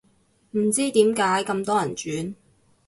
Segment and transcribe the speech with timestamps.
[0.57, 2.33] 唔知點解咁多人轉